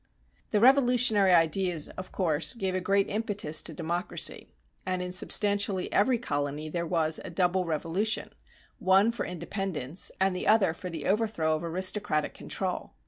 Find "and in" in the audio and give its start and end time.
4.83-5.11